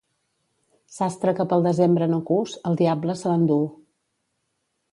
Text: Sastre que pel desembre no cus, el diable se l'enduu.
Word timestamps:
Sastre 0.95 1.33
que 1.39 1.45
pel 1.51 1.67
desembre 1.67 2.07
no 2.13 2.19
cus, 2.31 2.55
el 2.71 2.79
diable 2.81 3.17
se 3.21 3.33
l'enduu. 3.33 3.69